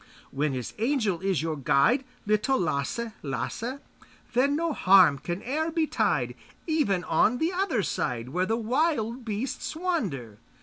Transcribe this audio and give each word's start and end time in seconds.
When 0.31 0.53
His 0.53 0.73
angel 0.79 1.19
is 1.19 1.43
your 1.43 1.55
guide, 1.55 2.05
Little 2.25 2.59
Lasse, 2.59 3.11
Lasse, 3.21 3.81
Then 4.33 4.55
no 4.55 4.73
harm 4.73 5.19
can 5.19 5.43
e'er 5.43 5.69
betide, 5.69 6.33
Even 6.65 7.03
on 7.03 7.37
the 7.37 7.53
other 7.53 7.83
side 7.83 8.29
Where 8.29 8.47
the 8.47 8.57
wild 8.57 9.23
beasts 9.23 9.75
wander. 9.75 10.39